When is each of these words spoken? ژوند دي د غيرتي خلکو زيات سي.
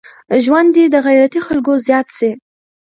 ژوند 0.43 0.69
دي 0.75 0.83
د 0.89 0.95
غيرتي 1.07 1.39
خلکو 1.47 1.71
زيات 1.87 2.07
سي. 2.17 2.31